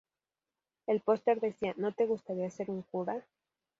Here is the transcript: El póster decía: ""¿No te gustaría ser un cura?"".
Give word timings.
El 0.87 1.01
póster 1.01 1.39
decía: 1.39 1.75
""¿No 1.77 1.91
te 1.91 2.07
gustaría 2.07 2.49
ser 2.49 2.71
un 2.71 2.81
cura?"". 2.81 3.23